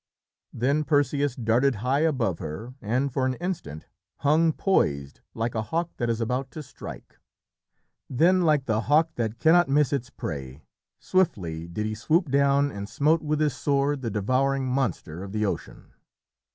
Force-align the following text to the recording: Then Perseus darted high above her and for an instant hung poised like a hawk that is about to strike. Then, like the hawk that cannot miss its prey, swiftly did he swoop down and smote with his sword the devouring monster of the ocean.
Then 0.51 0.83
Perseus 0.83 1.35
darted 1.35 1.75
high 1.75 1.99
above 1.99 2.39
her 2.39 2.73
and 2.81 3.13
for 3.13 3.23
an 3.27 3.35
instant 3.35 3.85
hung 4.21 4.51
poised 4.51 5.21
like 5.35 5.53
a 5.53 5.61
hawk 5.61 5.91
that 5.97 6.09
is 6.09 6.19
about 6.19 6.49
to 6.57 6.63
strike. 6.63 7.19
Then, 8.09 8.41
like 8.41 8.65
the 8.65 8.81
hawk 8.81 9.11
that 9.17 9.37
cannot 9.37 9.69
miss 9.69 9.93
its 9.93 10.09
prey, 10.09 10.63
swiftly 10.97 11.67
did 11.67 11.85
he 11.85 11.93
swoop 11.93 12.31
down 12.31 12.71
and 12.71 12.89
smote 12.89 13.21
with 13.21 13.39
his 13.39 13.55
sword 13.55 14.01
the 14.01 14.09
devouring 14.09 14.65
monster 14.65 15.21
of 15.21 15.33
the 15.33 15.45
ocean. 15.45 15.93